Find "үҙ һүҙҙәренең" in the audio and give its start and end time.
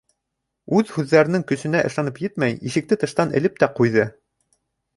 0.77-1.43